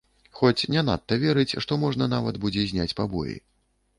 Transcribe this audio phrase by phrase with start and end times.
[0.37, 3.37] Хоць не надта верыць, што можна нават будзе зняць пабоі.